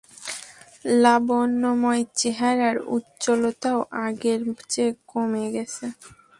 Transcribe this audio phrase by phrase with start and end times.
[1.01, 4.41] লাবণ্যময় চেহারার উজ্জ্বলতাও আগের
[4.69, 5.85] চেয়ে কমে গেছে।